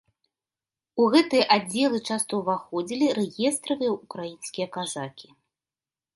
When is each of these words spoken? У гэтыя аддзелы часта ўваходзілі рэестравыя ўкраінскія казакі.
У 1.03 1.03
гэтыя 1.15 1.43
аддзелы 1.55 1.99
часта 2.09 2.33
ўваходзілі 2.39 3.11
рэестравыя 3.19 3.91
ўкраінскія 4.01 4.67
казакі. 4.79 5.29